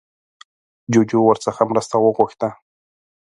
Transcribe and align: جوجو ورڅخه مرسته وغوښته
جوجو 0.93 1.19
ورڅخه 1.25 1.63
مرسته 1.71 1.95
وغوښته 1.99 2.49